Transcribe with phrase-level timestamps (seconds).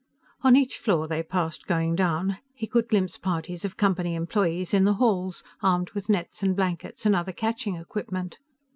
[0.41, 4.83] On each floor they passed going down, he could glimpse parties of Company employees in
[4.83, 8.39] the halls, armed with nets and blankets and other catching equipment.